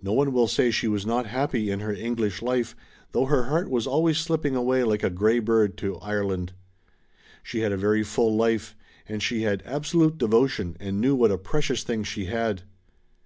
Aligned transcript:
No 0.00 0.14
one 0.14 0.32
will 0.32 0.48
say 0.48 0.70
she 0.70 0.88
was 0.88 1.04
not 1.04 1.26
happy 1.26 1.70
in 1.70 1.80
her 1.80 1.92
English 1.92 2.40
life, 2.40 2.74
though 3.12 3.26
her 3.26 3.42
heart 3.42 3.68
was 3.68 3.86
always 3.86 4.16
slipping 4.16 4.56
away 4.56 4.84
like 4.84 5.02
a 5.02 5.10
grey 5.10 5.38
bird 5.38 5.76
to 5.76 5.98
Ireland. 5.98 6.54
She 7.42 7.60
had 7.60 7.70
a 7.70 7.76
very 7.76 8.04
full 8.04 8.34
life 8.34 8.74
and 9.06 9.22
she 9.22 9.42
had 9.42 9.62
absolute 9.66 10.16
devotion 10.16 10.78
and 10.80 10.98
knew 10.98 11.14
what 11.14 11.30
a 11.30 11.36
precious 11.36 11.82
thing 11.84 12.04
she 12.04 12.24
had. 12.24 12.62